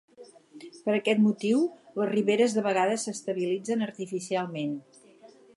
Per 0.85 0.93
aquest 0.93 1.21
motiu 1.25 1.61
les 2.01 2.11
riberes 2.15 2.57
de 2.57 2.65
vegades 2.71 3.07
s'estabilitzen 3.09 3.89
artificialment. 3.93 4.77